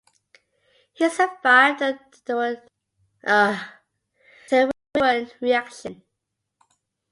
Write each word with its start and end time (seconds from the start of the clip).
He 0.93 1.07
survived 1.11 1.77
the 1.77 1.99
Thermidorian 3.23 3.69
Reaction. 5.39 6.01